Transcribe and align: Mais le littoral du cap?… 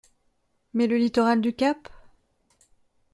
Mais 0.73 0.87
le 0.87 0.97
littoral 0.97 1.41
du 1.41 1.53
cap?… 1.53 1.77